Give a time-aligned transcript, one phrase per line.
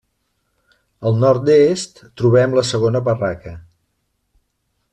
[1.09, 3.55] Al nord-est trobem la segona barraca.